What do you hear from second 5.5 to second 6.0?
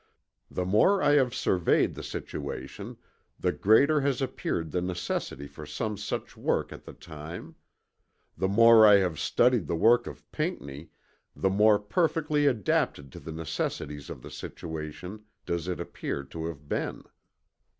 some